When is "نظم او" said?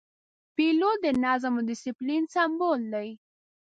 1.23-1.63